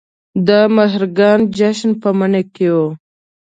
د 0.47 0.49
مهرګان 0.75 1.39
جشن 1.57 1.91
په 2.01 2.09
مني 2.19 2.43
کې 2.53 2.67
و 2.75 2.77